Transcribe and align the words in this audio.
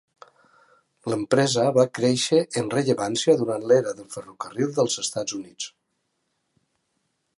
L'empresa 1.13 1.65
va 1.75 1.83
créixer 1.97 2.39
en 2.61 2.71
rellevància 2.75 3.35
durant 3.43 3.69
l'era 3.73 3.93
del 3.99 4.09
ferrocarril 4.17 4.73
dels 4.79 4.97
Estats 5.05 5.37
Units. 5.43 5.69